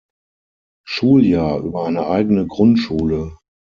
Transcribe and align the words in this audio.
Schuljahr, 0.87 1.59
über 1.59 1.85
eine 1.85 2.07
eigene 2.07 2.47
Grundschule. 2.47 3.37